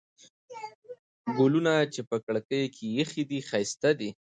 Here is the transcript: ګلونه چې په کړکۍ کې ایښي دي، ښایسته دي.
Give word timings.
ګلونه 1.37 1.73
چې 1.93 2.01
په 2.09 2.17
کړکۍ 2.25 2.63
کې 2.75 2.85
ایښي 2.97 3.23
دي، 3.29 3.39
ښایسته 3.49 3.89
دي. 3.99 4.09